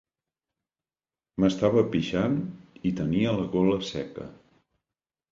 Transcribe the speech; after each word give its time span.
M'estava 1.43 1.83
pixant 1.95 2.37
i 2.91 2.93
tenia 3.01 3.35
la 3.41 3.45
gola 3.57 3.77
seca. 3.91 4.25